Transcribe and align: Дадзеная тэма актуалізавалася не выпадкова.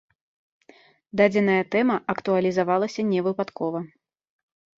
Дадзеная 1.21 1.57
тэма 1.75 1.97
актуалізавалася 2.15 3.01
не 3.11 3.19
выпадкова. 3.29 3.79